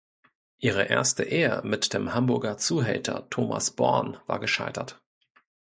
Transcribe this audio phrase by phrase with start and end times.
[0.57, 4.99] Ihre erste Ehe mit dem Hamburger Zuhälter Thomas Born war gescheitert.